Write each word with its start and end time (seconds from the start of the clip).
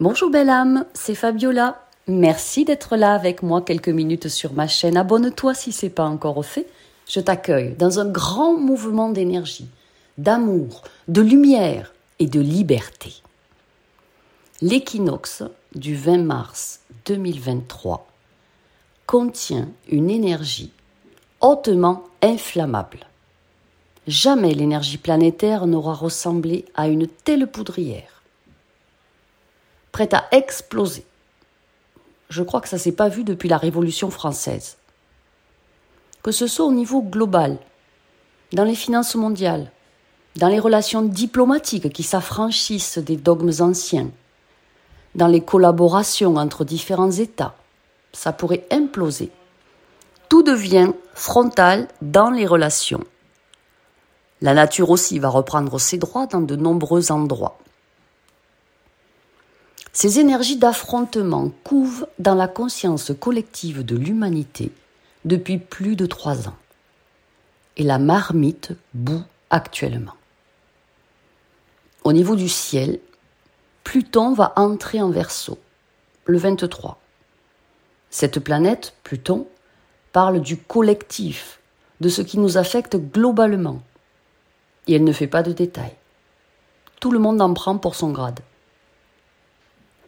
Bonjour 0.00 0.30
belle 0.30 0.48
âme, 0.48 0.86
c'est 0.94 1.14
Fabiola. 1.14 1.84
Merci 2.08 2.64
d'être 2.64 2.96
là 2.96 3.12
avec 3.12 3.42
moi 3.42 3.60
quelques 3.60 3.90
minutes 3.90 4.28
sur 4.28 4.54
ma 4.54 4.66
chaîne. 4.66 4.96
Abonne-toi 4.96 5.52
si 5.52 5.72
ce 5.72 5.84
n'est 5.84 5.90
pas 5.90 6.06
encore 6.06 6.42
fait. 6.42 6.66
Je 7.06 7.20
t'accueille 7.20 7.74
dans 7.74 8.00
un 8.00 8.06
grand 8.06 8.54
mouvement 8.56 9.10
d'énergie, 9.10 9.68
d'amour, 10.16 10.84
de 11.08 11.20
lumière 11.20 11.92
et 12.18 12.24
de 12.24 12.40
liberté. 12.40 13.12
L'équinoxe 14.62 15.42
du 15.74 15.94
20 15.96 16.24
mars 16.24 16.80
2023 17.04 18.06
contient 19.04 19.68
une 19.86 20.08
énergie 20.08 20.72
hautement 21.42 22.04
inflammable. 22.22 23.00
Jamais 24.06 24.54
l'énergie 24.54 24.96
planétaire 24.96 25.66
n'aura 25.66 25.92
ressemblé 25.92 26.64
à 26.74 26.88
une 26.88 27.06
telle 27.06 27.46
poudrière, 27.46 28.19
prête 29.92 30.14
à 30.14 30.24
exploser. 30.32 31.04
Je 32.28 32.42
crois 32.42 32.60
que 32.60 32.68
ça 32.68 32.78
s'est 32.78 32.92
pas 32.92 33.08
vu 33.08 33.24
depuis 33.24 33.48
la 33.48 33.58
Révolution 33.58 34.10
française. 34.10 34.76
Que 36.22 36.32
ce 36.32 36.46
soit 36.46 36.66
au 36.66 36.72
niveau 36.72 37.02
global, 37.02 37.58
dans 38.52 38.64
les 38.64 38.74
finances 38.74 39.14
mondiales, 39.14 39.70
dans 40.36 40.48
les 40.48 40.60
relations 40.60 41.02
diplomatiques 41.02 41.92
qui 41.92 42.02
s'affranchissent 42.02 42.98
des 42.98 43.16
dogmes 43.16 43.52
anciens, 43.60 44.10
dans 45.14 45.26
les 45.26 45.40
collaborations 45.40 46.36
entre 46.36 46.64
différents 46.64 47.10
États, 47.10 47.54
ça 48.12 48.32
pourrait 48.32 48.66
imploser. 48.70 49.30
Tout 50.28 50.42
devient 50.42 50.92
frontal 51.14 51.88
dans 52.00 52.30
les 52.30 52.46
relations. 52.46 53.02
La 54.40 54.54
nature 54.54 54.90
aussi 54.90 55.18
va 55.18 55.28
reprendre 55.28 55.78
ses 55.80 55.98
droits 55.98 56.26
dans 56.26 56.40
de 56.40 56.56
nombreux 56.56 57.10
endroits. 57.10 57.58
Ces 60.02 60.18
énergies 60.18 60.56
d'affrontement 60.56 61.50
couvent 61.62 62.06
dans 62.18 62.34
la 62.34 62.48
conscience 62.48 63.12
collective 63.20 63.84
de 63.84 63.96
l'humanité 63.96 64.72
depuis 65.26 65.58
plus 65.58 65.94
de 65.94 66.06
trois 66.06 66.48
ans. 66.48 66.56
Et 67.76 67.82
la 67.82 67.98
marmite 67.98 68.72
bout 68.94 69.22
actuellement. 69.50 70.14
Au 72.02 72.14
niveau 72.14 72.34
du 72.34 72.48
ciel, 72.48 72.98
Pluton 73.84 74.32
va 74.32 74.54
entrer 74.56 75.02
en 75.02 75.10
verso 75.10 75.58
le 76.24 76.38
23. 76.38 76.98
Cette 78.08 78.40
planète, 78.40 78.94
Pluton, 79.04 79.46
parle 80.12 80.40
du 80.40 80.56
collectif, 80.56 81.60
de 82.00 82.08
ce 82.08 82.22
qui 82.22 82.38
nous 82.38 82.56
affecte 82.56 82.96
globalement. 82.96 83.82
Et 84.86 84.94
elle 84.94 85.04
ne 85.04 85.12
fait 85.12 85.26
pas 85.26 85.42
de 85.42 85.52
détails. 85.52 85.96
Tout 87.00 87.10
le 87.10 87.18
monde 87.18 87.42
en 87.42 87.52
prend 87.52 87.76
pour 87.76 87.94
son 87.94 88.12
grade. 88.12 88.40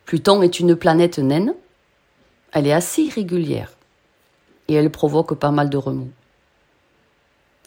Pluton 0.05 0.43
est 0.43 0.61
une 0.61 0.77
planète 0.77 1.19
naine. 1.19 1.55
Elle 2.53 2.67
est 2.67 2.73
assez 2.73 3.03
irrégulière. 3.03 3.73
Et 4.69 4.75
elle 4.75 4.91
provoque 4.91 5.35
pas 5.35 5.51
mal 5.51 5.71
de 5.71 5.77
remous. 5.77 6.11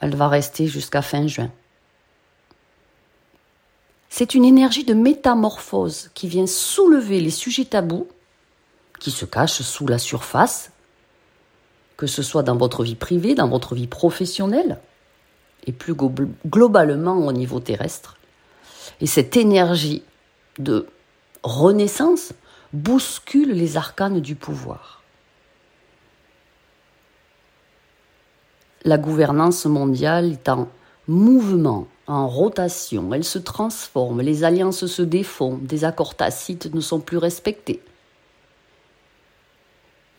Elle 0.01 0.15
va 0.15 0.27
rester 0.27 0.67
jusqu'à 0.67 1.01
fin 1.01 1.27
juin. 1.27 1.51
C'est 4.09 4.33
une 4.33 4.45
énergie 4.45 4.85
de 4.85 4.93
métamorphose 4.93 6.09
qui 6.13 6.27
vient 6.27 6.47
soulever 6.47 7.19
les 7.19 7.31
sujets 7.31 7.65
tabous 7.65 8.07
qui 8.99 9.11
se 9.11 9.25
cachent 9.25 9.61
sous 9.61 9.87
la 9.87 9.97
surface, 9.97 10.71
que 11.97 12.07
ce 12.07 12.23
soit 12.23 12.43
dans 12.43 12.55
votre 12.55 12.83
vie 12.83 12.95
privée, 12.95 13.35
dans 13.35 13.49
votre 13.49 13.75
vie 13.75 13.87
professionnelle, 13.87 14.79
et 15.67 15.71
plus 15.71 15.95
globalement 16.47 17.17
au 17.17 17.31
niveau 17.31 17.59
terrestre. 17.59 18.17
Et 19.01 19.07
cette 19.07 19.35
énergie 19.35 20.03
de 20.59 20.87
renaissance 21.45 22.33
bouscule 22.73 23.51
les 23.51 23.77
arcanes 23.77 24.19
du 24.19 24.35
pouvoir. 24.35 25.01
La 28.83 28.97
gouvernance 28.97 29.65
mondiale 29.65 30.33
est 30.33 30.49
en 30.49 30.67
mouvement, 31.07 31.87
en 32.07 32.27
rotation, 32.27 33.13
elle 33.13 33.23
se 33.23 33.39
transforme, 33.39 34.21
les 34.21 34.43
alliances 34.43 34.85
se 34.85 35.01
défont, 35.01 35.59
des 35.61 35.85
accords 35.85 36.15
tacites 36.15 36.73
ne 36.73 36.81
sont 36.81 36.99
plus 36.99 37.17
respectés. 37.17 37.81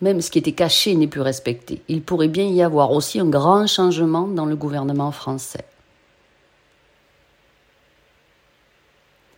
Même 0.01 0.21
ce 0.21 0.31
qui 0.31 0.39
était 0.39 0.53
caché 0.53 0.95
n'est 0.95 1.07
plus 1.07 1.21
respecté. 1.23 1.83
Il 1.89 2.03
pourrait 2.03 2.29
bien 2.29 2.45
y 2.45 2.63
avoir 2.63 2.93
aussi 2.93 3.19
un 3.19 3.29
grand 3.29 3.67
changement 3.67 4.29
dans 4.29 4.47
le 4.47 4.57
gouvernement 4.57 5.11
français. 5.11 5.65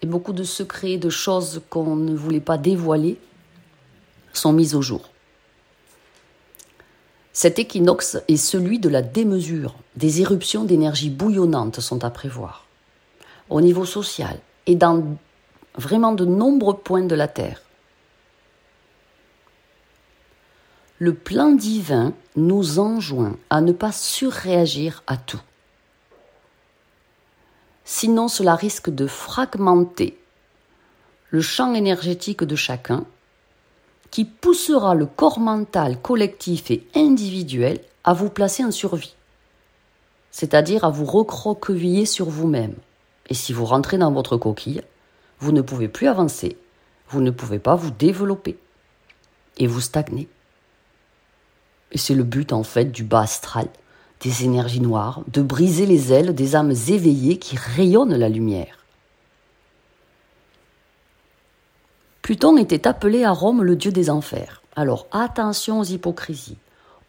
Beaucoup 0.08 0.32
de 0.32 0.44
secrets, 0.44 0.96
de 0.96 1.10
choses 1.10 1.62
qu'on 1.70 1.96
ne 1.96 2.14
voulait 2.14 2.40
pas 2.40 2.58
dévoiler 2.58 3.18
sont 4.32 4.52
mis 4.52 4.74
au 4.74 4.82
jour. 4.82 5.10
Cet 7.32 7.58
équinoxe 7.58 8.18
est 8.26 8.36
celui 8.36 8.80
de 8.80 8.88
la 8.88 9.02
démesure. 9.02 9.76
Des 9.94 10.20
éruptions 10.20 10.64
d'énergie 10.64 11.10
bouillonnante 11.10 11.80
sont 11.80 12.04
à 12.04 12.10
prévoir. 12.10 12.66
Au 13.48 13.60
niveau 13.60 13.84
social 13.84 14.40
et 14.66 14.74
dans 14.74 15.16
vraiment 15.76 16.12
de 16.12 16.24
nombreux 16.24 16.76
points 16.76 17.06
de 17.06 17.14
la 17.14 17.28
Terre. 17.28 17.62
Le 20.98 21.14
plan 21.14 21.52
divin 21.52 22.12
nous 22.34 22.80
enjoint 22.80 23.36
à 23.50 23.60
ne 23.60 23.70
pas 23.70 23.92
surréagir 23.92 25.04
à 25.06 25.16
tout. 25.16 25.40
Sinon 28.00 28.28
cela 28.28 28.54
risque 28.54 28.90
de 28.90 29.08
fragmenter 29.08 30.16
le 31.30 31.40
champ 31.40 31.74
énergétique 31.74 32.44
de 32.44 32.54
chacun 32.54 33.04
qui 34.12 34.24
poussera 34.24 34.94
le 34.94 35.04
corps 35.04 35.40
mental 35.40 36.00
collectif 36.00 36.70
et 36.70 36.86
individuel 36.94 37.80
à 38.04 38.12
vous 38.12 38.30
placer 38.30 38.64
en 38.64 38.70
survie, 38.70 39.16
c'est-à-dire 40.30 40.84
à 40.84 40.90
vous 40.90 41.06
recroqueviller 41.06 42.06
sur 42.06 42.30
vous-même. 42.30 42.76
Et 43.30 43.34
si 43.34 43.52
vous 43.52 43.64
rentrez 43.64 43.98
dans 43.98 44.12
votre 44.12 44.36
coquille, 44.36 44.82
vous 45.40 45.50
ne 45.50 45.60
pouvez 45.60 45.88
plus 45.88 46.06
avancer, 46.06 46.56
vous 47.08 47.20
ne 47.20 47.32
pouvez 47.32 47.58
pas 47.58 47.74
vous 47.74 47.90
développer, 47.90 48.60
et 49.56 49.66
vous 49.66 49.80
stagnez. 49.80 50.28
Et 51.90 51.98
c'est 51.98 52.14
le 52.14 52.22
but 52.22 52.52
en 52.52 52.62
fait 52.62 52.92
du 52.92 53.02
bas 53.02 53.22
astral, 53.22 53.66
des 54.20 54.44
énergies 54.44 54.80
noires, 54.80 55.22
de 55.28 55.42
briser 55.42 55.86
les 55.86 56.12
ailes 56.12 56.34
des 56.34 56.56
âmes 56.56 56.74
éveillées 56.88 57.38
qui 57.38 57.56
rayonnent 57.56 58.16
la 58.16 58.28
lumière. 58.28 58.78
Pluton 62.22 62.56
était 62.58 62.86
appelé 62.86 63.24
à 63.24 63.30
Rome 63.30 63.62
le 63.62 63.76
dieu 63.76 63.90
des 63.90 64.10
enfers. 64.10 64.62
Alors 64.76 65.06
attention 65.12 65.80
aux 65.80 65.84
hypocrisies, 65.84 66.58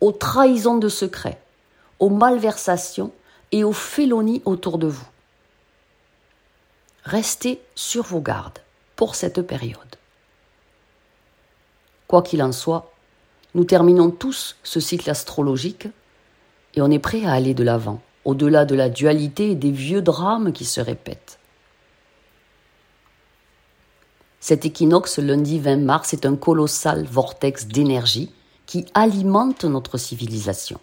aux 0.01 0.11
trahisons 0.11 0.77
de 0.77 0.87
secrets, 0.87 1.41
aux 1.99 2.09
malversations 2.09 3.11
et 3.51 3.63
aux 3.63 3.73
félonies 3.73 4.41
autour 4.45 4.77
de 4.77 4.87
vous. 4.87 5.07
Restez 7.03 7.59
sur 7.75 8.03
vos 8.03 8.21
gardes 8.21 8.59
pour 8.95 9.15
cette 9.15 9.41
période. 9.41 9.95
Quoi 12.07 12.21
qu'il 12.21 12.41
en 12.41 12.51
soit, 12.51 12.91
nous 13.55 13.65
terminons 13.65 14.11
tous 14.11 14.55
ce 14.63 14.79
cycle 14.79 15.09
astrologique 15.09 15.87
et 16.79 16.81
on 16.81 16.89
est 16.89 16.99
prêt 16.99 17.25
à 17.25 17.33
aller 17.33 17.53
de 17.53 17.63
l'avant, 17.63 18.01
au-delà 18.23 18.63
de 18.63 18.73
la 18.73 18.89
dualité 18.89 19.51
et 19.51 19.55
des 19.55 19.71
vieux 19.71 20.01
drames 20.01 20.53
qui 20.53 20.63
se 20.63 20.79
répètent. 20.79 21.37
Cet 24.39 24.65
équinoxe 24.65 25.19
lundi 25.19 25.59
20 25.59 25.75
mars 25.83 26.13
est 26.13 26.25
un 26.25 26.37
colossal 26.37 27.03
vortex 27.03 27.67
d'énergie 27.67 28.31
qui 28.65 28.85
alimente 28.93 29.65
notre 29.65 29.97
civilisation. 29.97 30.79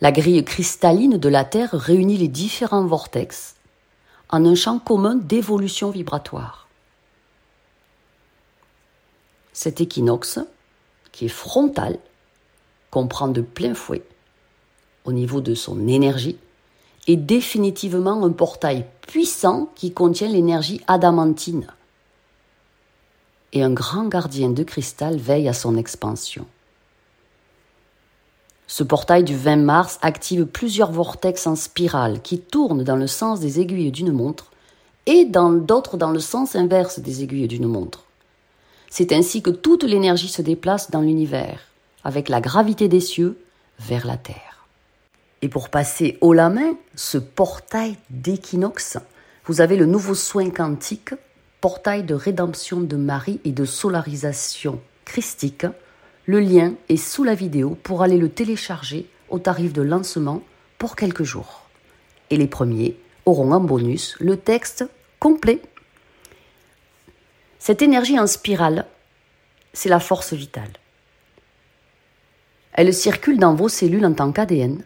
La 0.00 0.10
grille 0.10 0.44
cristalline 0.44 1.16
de 1.16 1.28
la 1.28 1.44
Terre 1.44 1.70
réunit 1.70 2.16
les 2.16 2.28
différents 2.28 2.86
vortex 2.86 3.54
en 4.30 4.44
un 4.44 4.56
champ 4.56 4.80
commun 4.80 5.14
d'évolution 5.14 5.90
vibratoire. 5.90 6.66
Cet 9.52 9.80
équinoxe, 9.80 10.40
qui 11.12 11.26
est 11.26 11.28
frontal, 11.28 12.00
comprend 12.90 13.28
de 13.28 13.40
plein 13.40 13.74
fouet, 13.74 14.02
au 15.04 15.12
niveau 15.12 15.40
de 15.40 15.54
son 15.54 15.86
énergie, 15.88 16.38
est 17.06 17.16
définitivement 17.16 18.24
un 18.24 18.32
portail 18.32 18.86
puissant 19.02 19.70
qui 19.74 19.92
contient 19.92 20.28
l'énergie 20.28 20.80
adamantine. 20.86 21.66
Et 23.52 23.62
un 23.62 23.72
grand 23.72 24.08
gardien 24.08 24.50
de 24.50 24.62
cristal 24.62 25.16
veille 25.16 25.48
à 25.48 25.52
son 25.52 25.76
expansion. 25.76 26.46
Ce 28.66 28.82
portail 28.82 29.22
du 29.22 29.36
20 29.36 29.56
mars 29.56 29.98
active 30.02 30.44
plusieurs 30.44 30.90
vortex 30.90 31.46
en 31.46 31.54
spirale 31.54 32.20
qui 32.20 32.40
tournent 32.40 32.82
dans 32.82 32.96
le 32.96 33.06
sens 33.06 33.38
des 33.38 33.60
aiguilles 33.60 33.92
d'une 33.92 34.12
montre 34.12 34.50
et 35.06 35.24
dans 35.24 35.50
d'autres 35.50 35.96
dans 35.96 36.10
le 36.10 36.18
sens 36.18 36.56
inverse 36.56 36.98
des 36.98 37.22
aiguilles 37.22 37.46
d'une 37.46 37.68
montre. 37.68 38.04
C'est 38.90 39.12
ainsi 39.12 39.40
que 39.40 39.50
toute 39.50 39.84
l'énergie 39.84 40.28
se 40.28 40.42
déplace 40.42 40.90
dans 40.90 41.00
l'univers, 41.00 41.60
avec 42.06 42.28
la 42.28 42.40
gravité 42.40 42.86
des 42.86 43.00
cieux, 43.00 43.36
vers 43.80 44.06
la 44.06 44.16
Terre. 44.16 44.68
Et 45.42 45.48
pour 45.48 45.70
passer 45.70 46.18
haut 46.20 46.32
la 46.32 46.48
main 46.50 46.76
ce 46.94 47.18
portail 47.18 47.96
d'équinoxe, 48.10 48.96
vous 49.44 49.60
avez 49.60 49.76
le 49.76 49.86
nouveau 49.86 50.14
soin 50.14 50.50
quantique 50.50 51.14
portail 51.60 52.04
de 52.04 52.14
rédemption 52.14 52.80
de 52.80 52.94
Marie 52.94 53.40
et 53.44 53.50
de 53.50 53.64
solarisation 53.64 54.80
christique. 55.04 55.66
Le 56.26 56.38
lien 56.38 56.74
est 56.88 56.96
sous 56.96 57.24
la 57.24 57.34
vidéo 57.34 57.76
pour 57.82 58.04
aller 58.04 58.18
le 58.18 58.28
télécharger 58.28 59.10
au 59.28 59.40
tarif 59.40 59.72
de 59.72 59.82
lancement 59.82 60.42
pour 60.78 60.94
quelques 60.94 61.24
jours. 61.24 61.68
Et 62.30 62.36
les 62.36 62.46
premiers 62.46 62.96
auront 63.24 63.50
en 63.50 63.60
bonus 63.60 64.14
le 64.20 64.36
texte 64.36 64.84
complet. 65.18 65.60
Cette 67.58 67.82
énergie 67.82 68.20
en 68.20 68.28
spirale, 68.28 68.86
c'est 69.72 69.88
la 69.88 69.98
force 69.98 70.34
vitale. 70.34 70.70
Elle 72.76 72.92
circule 72.92 73.38
dans 73.38 73.54
vos 73.54 73.70
cellules 73.70 74.04
en 74.04 74.12
tant 74.12 74.32
qu'ADN, 74.32 74.82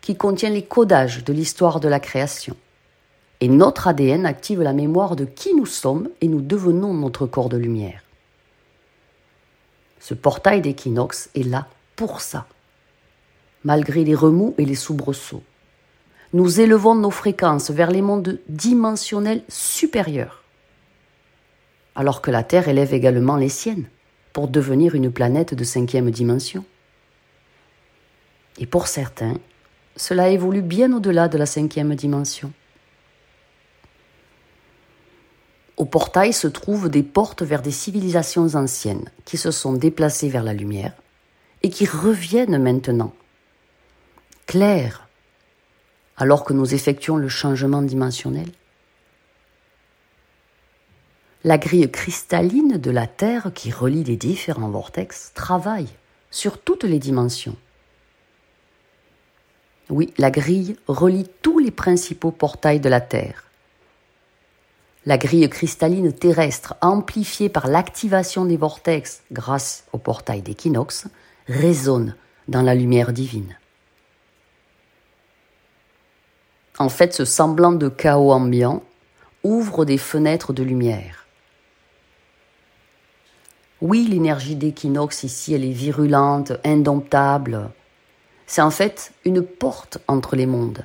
qui 0.00 0.16
contient 0.16 0.48
les 0.48 0.64
codages 0.64 1.22
de 1.22 1.34
l'histoire 1.34 1.80
de 1.80 1.88
la 1.88 2.00
création. 2.00 2.56
Et 3.40 3.48
notre 3.48 3.88
ADN 3.88 4.24
active 4.24 4.62
la 4.62 4.72
mémoire 4.72 5.16
de 5.16 5.26
qui 5.26 5.54
nous 5.54 5.66
sommes 5.66 6.08
et 6.22 6.28
nous 6.28 6.40
devenons 6.40 6.94
notre 6.94 7.26
corps 7.26 7.50
de 7.50 7.58
lumière. 7.58 8.02
Ce 10.00 10.14
portail 10.14 10.62
d'équinoxe 10.62 11.28
est 11.34 11.42
là 11.42 11.66
pour 11.94 12.22
ça. 12.22 12.46
Malgré 13.64 14.02
les 14.02 14.14
remous 14.14 14.54
et 14.56 14.64
les 14.64 14.74
soubresauts, 14.74 15.42
nous 16.32 16.60
élevons 16.60 16.94
nos 16.94 17.10
fréquences 17.10 17.70
vers 17.70 17.90
les 17.90 18.02
mondes 18.02 18.40
dimensionnels 18.48 19.42
supérieurs, 19.48 20.42
alors 21.94 22.22
que 22.22 22.30
la 22.30 22.44
Terre 22.44 22.68
élève 22.68 22.94
également 22.94 23.36
les 23.36 23.50
siennes 23.50 23.88
pour 24.32 24.48
devenir 24.48 24.94
une 24.94 25.10
planète 25.10 25.52
de 25.52 25.64
cinquième 25.64 26.10
dimension. 26.10 26.64
Et 28.58 28.66
pour 28.66 28.86
certains, 28.86 29.34
cela 29.96 30.28
évolue 30.28 30.62
bien 30.62 30.92
au-delà 30.92 31.28
de 31.28 31.38
la 31.38 31.46
cinquième 31.46 31.94
dimension. 31.94 32.52
Au 35.76 35.84
portail 35.84 36.32
se 36.32 36.48
trouvent 36.48 36.88
des 36.88 37.02
portes 37.02 37.42
vers 37.42 37.60
des 37.60 37.70
civilisations 37.70 38.54
anciennes 38.54 39.10
qui 39.26 39.36
se 39.36 39.50
sont 39.50 39.74
déplacées 39.74 40.30
vers 40.30 40.42
la 40.42 40.54
lumière 40.54 40.92
et 41.62 41.68
qui 41.68 41.84
reviennent 41.84 42.62
maintenant, 42.62 43.12
claires, 44.46 45.08
alors 46.16 46.44
que 46.44 46.54
nous 46.54 46.74
effectuons 46.74 47.16
le 47.16 47.28
changement 47.28 47.82
dimensionnel. 47.82 48.48
La 51.44 51.58
grille 51.58 51.90
cristalline 51.90 52.78
de 52.78 52.90
la 52.90 53.06
Terre 53.06 53.52
qui 53.54 53.70
relie 53.70 54.04
les 54.04 54.16
différents 54.16 54.70
vortex 54.70 55.32
travaille 55.34 55.88
sur 56.30 56.58
toutes 56.58 56.84
les 56.84 56.98
dimensions 56.98 57.56
oui, 59.88 60.12
la 60.18 60.30
grille 60.30 60.76
relie 60.88 61.28
tous 61.42 61.58
les 61.58 61.70
principaux 61.70 62.32
portails 62.32 62.80
de 62.80 62.88
la 62.88 63.00
Terre. 63.00 63.44
La 65.04 65.18
grille 65.18 65.48
cristalline 65.48 66.12
terrestre, 66.12 66.74
amplifiée 66.80 67.48
par 67.48 67.68
l'activation 67.68 68.44
des 68.44 68.56
vortex 68.56 69.22
grâce 69.30 69.84
au 69.92 69.98
portail 69.98 70.42
d'équinoxe, 70.42 71.06
résonne 71.46 72.16
dans 72.48 72.62
la 72.62 72.74
lumière 72.74 73.12
divine. 73.12 73.56
En 76.78 76.88
fait, 76.88 77.14
ce 77.14 77.24
semblant 77.24 77.72
de 77.72 77.88
chaos 77.88 78.32
ambiant 78.32 78.82
ouvre 79.44 79.84
des 79.84 79.98
fenêtres 79.98 80.52
de 80.52 80.64
lumière. 80.64 81.26
Oui, 83.80 84.06
l'énergie 84.10 84.56
d'équinoxe 84.56 85.22
ici, 85.22 85.54
elle 85.54 85.64
est 85.64 85.70
virulente, 85.70 86.52
indomptable, 86.64 87.70
c'est 88.46 88.62
en 88.62 88.70
fait 88.70 89.12
une 89.24 89.42
porte 89.42 89.98
entre 90.08 90.36
les 90.36 90.46
mondes. 90.46 90.84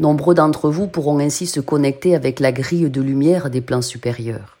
Nombreux 0.00 0.34
d'entre 0.34 0.70
vous 0.70 0.88
pourront 0.88 1.18
ainsi 1.20 1.46
se 1.46 1.60
connecter 1.60 2.14
avec 2.14 2.40
la 2.40 2.50
grille 2.50 2.90
de 2.90 3.00
lumière 3.00 3.50
des 3.50 3.60
plans 3.60 3.82
supérieurs. 3.82 4.58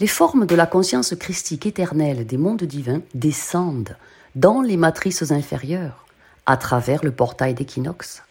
Les 0.00 0.06
formes 0.06 0.46
de 0.46 0.54
la 0.54 0.66
conscience 0.66 1.14
christique 1.14 1.66
éternelle 1.66 2.26
des 2.26 2.36
mondes 2.36 2.64
divins 2.64 3.02
descendent 3.14 3.96
dans 4.34 4.60
les 4.60 4.76
matrices 4.76 5.30
inférieures 5.30 6.04
à 6.46 6.56
travers 6.56 7.04
le 7.04 7.12
portail 7.12 7.54
d'équinoxe. 7.54 8.22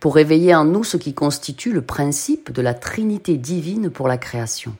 Pour 0.00 0.18
éveiller 0.18 0.54
en 0.54 0.64
nous 0.64 0.82
ce 0.82 0.96
qui 0.96 1.14
constitue 1.14 1.72
le 1.72 1.82
principe 1.82 2.50
de 2.50 2.62
la 2.62 2.74
Trinité 2.74 3.36
divine 3.36 3.88
pour 3.88 4.08
la 4.08 4.18
création. 4.18 4.74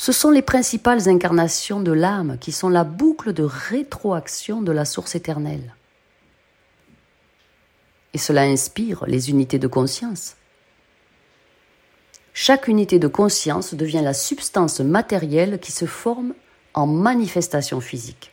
Ce 0.00 0.12
sont 0.12 0.30
les 0.30 0.40
principales 0.40 1.10
incarnations 1.10 1.78
de 1.78 1.92
l'âme 1.92 2.38
qui 2.40 2.52
sont 2.52 2.70
la 2.70 2.84
boucle 2.84 3.34
de 3.34 3.42
rétroaction 3.42 4.62
de 4.62 4.72
la 4.72 4.86
source 4.86 5.14
éternelle. 5.14 5.74
Et 8.14 8.16
cela 8.16 8.44
inspire 8.44 9.04
les 9.06 9.28
unités 9.28 9.58
de 9.58 9.66
conscience. 9.66 10.36
Chaque 12.32 12.66
unité 12.66 12.98
de 12.98 13.08
conscience 13.08 13.74
devient 13.74 14.00
la 14.02 14.14
substance 14.14 14.80
matérielle 14.80 15.58
qui 15.60 15.70
se 15.70 15.84
forme 15.84 16.32
en 16.72 16.86
manifestation 16.86 17.82
physique. 17.82 18.32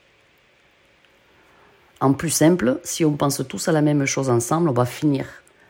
En 1.99 2.13
plus 2.13 2.29
simple, 2.29 2.79
si 2.85 3.03
on 3.03 3.17
pense 3.17 3.45
tous 3.45 3.67
à 3.67 3.73
la 3.73 3.81
même 3.81 4.05
chose 4.05 4.29
ensemble, 4.29 4.69
on 4.69 4.73
va 4.73 4.85
finir 4.85 5.25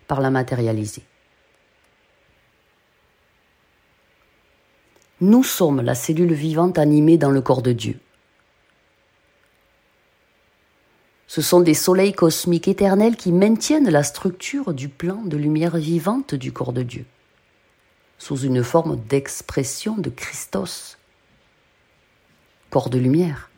par 0.08 0.22
la 0.22 0.30
matérialiser. 0.30 1.02
Nous 5.20 5.44
sommes 5.44 5.82
la 5.82 5.96
cellule 5.96 6.34
vivante 6.34 6.78
animée 6.78 7.18
dans 7.18 7.32
le 7.32 7.42
corps 7.42 7.64
de 7.64 7.74
Dieu. 7.74 8.00
Ce 11.26 11.42
sont 11.42 11.60
des 11.60 11.74
soleils 11.74 12.14
cosmiques 12.14 12.68
éternels 12.68 13.16
qui 13.16 13.32
maintiennent 13.32 13.90
la 13.90 14.04
structure 14.04 14.74
du 14.74 14.90
plan 14.90 15.24
de 15.24 15.36
lumière 15.36 15.76
vivante 15.76 16.36
du 16.36 16.54
corps 16.54 16.72
de 16.72 16.84
Dieu, 16.84 17.06
sous 18.20 18.38
une 18.38 18.64
forme 18.64 18.96
d'expression 19.10 19.98
de 19.98 20.12
Christos, 20.12 21.00
corps 22.70 22.92
de 22.92 23.00
lumière. 23.00 23.50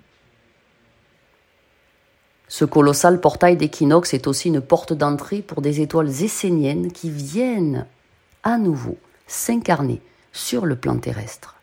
Ce 2.47 2.63
colossal 2.63 3.19
portail 3.19 3.57
d'équinoxe 3.57 4.13
est 4.13 4.27
aussi 4.27 4.47
une 4.47 4.61
porte 4.61 4.94
d'entrée 4.94 5.41
pour 5.41 5.61
des 5.61 5.81
étoiles 5.81 6.23
esséniennes 6.23 6.91
qui 6.91 7.09
viennent 7.09 7.85
à 8.44 8.57
nouveau 8.57 8.97
s'incarner 9.27 10.01
sur 10.31 10.65
le 10.65 10.75
plan 10.75 10.97
terrestre. 10.97 11.55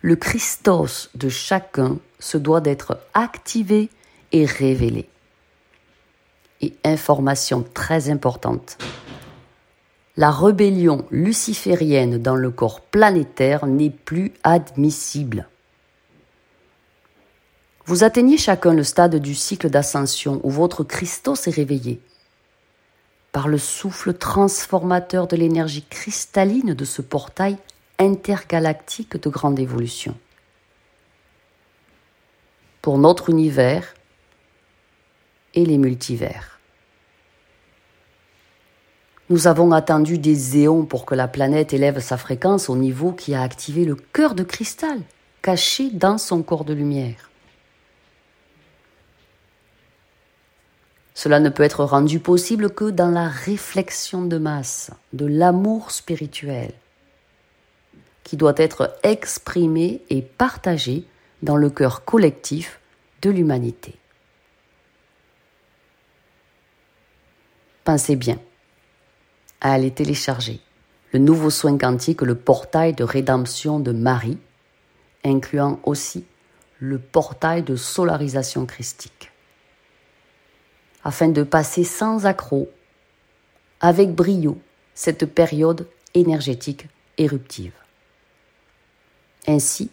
Le 0.00 0.16
Christos 0.16 1.10
de 1.14 1.28
chacun 1.28 1.98
se 2.18 2.38
doit 2.38 2.60
d'être 2.60 3.00
activé 3.14 3.90
et 4.32 4.44
révélé. 4.44 5.08
Et 6.60 6.74
information 6.84 7.64
très 7.74 8.10
importante, 8.10 8.78
la 10.16 10.30
rébellion 10.30 11.06
luciférienne 11.10 12.18
dans 12.18 12.34
le 12.34 12.50
corps 12.50 12.80
planétaire 12.80 13.66
n'est 13.66 13.90
plus 13.90 14.32
admissible. 14.42 15.48
Vous 17.86 18.04
atteignez 18.04 18.36
chacun 18.36 18.74
le 18.74 18.82
stade 18.82 19.16
du 19.16 19.34
cycle 19.34 19.70
d'ascension 19.70 20.40
où 20.42 20.50
votre 20.50 20.84
Christos 20.84 21.46
est 21.46 21.54
réveillé 21.54 22.00
par 23.32 23.48
le 23.48 23.58
souffle 23.58 24.14
transformateur 24.14 25.26
de 25.26 25.36
l'énergie 25.36 25.84
cristalline 25.88 26.74
de 26.74 26.84
ce 26.84 27.02
portail 27.02 27.56
intergalactique 27.98 29.20
de 29.20 29.28
grande 29.28 29.58
évolution. 29.58 30.14
Pour 32.80 32.98
notre 32.98 33.30
univers 33.30 33.94
et 35.54 35.64
les 35.64 35.78
multivers. 35.78 36.58
Nous 39.30 39.46
avons 39.46 39.72
attendu 39.72 40.16
des 40.16 40.58
éons 40.58 40.86
pour 40.86 41.04
que 41.04 41.14
la 41.14 41.28
planète 41.28 41.74
élève 41.74 42.00
sa 42.00 42.16
fréquence 42.16 42.70
au 42.70 42.76
niveau 42.76 43.12
qui 43.12 43.34
a 43.34 43.42
activé 43.42 43.84
le 43.84 43.94
cœur 43.94 44.34
de 44.34 44.42
cristal 44.42 45.00
caché 45.42 45.90
dans 45.90 46.18
son 46.18 46.42
corps 46.42 46.64
de 46.64 46.72
lumière. 46.72 47.27
Cela 51.18 51.40
ne 51.40 51.48
peut 51.48 51.64
être 51.64 51.82
rendu 51.82 52.20
possible 52.20 52.70
que 52.70 52.90
dans 52.90 53.10
la 53.10 53.28
réflexion 53.28 54.22
de 54.22 54.38
masse, 54.38 54.92
de 55.12 55.26
l'amour 55.26 55.90
spirituel, 55.90 56.72
qui 58.22 58.36
doit 58.36 58.54
être 58.56 58.96
exprimé 59.02 60.00
et 60.10 60.22
partagé 60.22 61.02
dans 61.42 61.56
le 61.56 61.70
cœur 61.70 62.04
collectif 62.04 62.78
de 63.20 63.30
l'humanité. 63.30 63.96
Pensez 67.82 68.14
bien 68.14 68.38
à 69.60 69.72
aller 69.72 69.90
télécharger 69.90 70.60
le 71.12 71.18
nouveau 71.18 71.50
soin 71.50 71.76
quantique, 71.76 72.22
le 72.22 72.36
portail 72.36 72.92
de 72.92 73.02
rédemption 73.02 73.80
de 73.80 73.90
Marie, 73.90 74.38
incluant 75.24 75.80
aussi 75.82 76.24
le 76.78 77.00
portail 77.00 77.64
de 77.64 77.74
solarisation 77.74 78.66
christique 78.66 79.32
afin 81.08 81.28
de 81.28 81.42
passer 81.42 81.84
sans 81.84 82.26
accroc, 82.26 82.68
avec 83.80 84.14
brio, 84.14 84.58
cette 84.94 85.24
période 85.24 85.88
énergétique 86.12 86.86
éruptive. 87.16 87.72
Ainsi, 89.46 89.90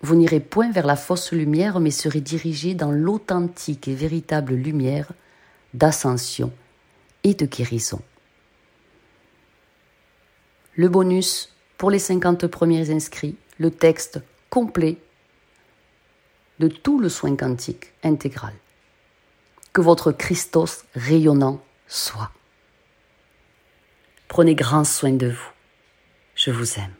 vous 0.00 0.14
n'irez 0.14 0.40
point 0.40 0.70
vers 0.72 0.86
la 0.86 0.96
fausse 0.96 1.32
lumière, 1.32 1.78
mais 1.78 1.90
serez 1.90 2.22
dirigé 2.22 2.72
dans 2.72 2.90
l'authentique 2.90 3.86
et 3.86 3.94
véritable 3.94 4.54
lumière 4.54 5.12
d'ascension 5.74 6.50
et 7.22 7.34
de 7.34 7.44
guérison. 7.44 8.00
Le 10.74 10.88
bonus 10.88 11.52
pour 11.76 11.90
les 11.90 11.98
50 11.98 12.46
premiers 12.46 12.90
inscrits, 12.90 13.36
le 13.58 13.70
texte 13.70 14.22
complet 14.48 14.96
de 16.60 16.68
tout 16.68 16.98
le 16.98 17.10
soin 17.10 17.36
quantique 17.36 17.92
intégral. 18.02 18.54
Que 19.76 19.82
votre 19.82 20.10
Christos 20.10 20.86
rayonnant 20.94 21.62
soit. 21.86 22.30
Prenez 24.26 24.54
grand 24.54 24.84
soin 24.84 25.12
de 25.12 25.28
vous. 25.28 25.50
Je 26.34 26.50
vous 26.50 26.78
aime. 26.78 26.94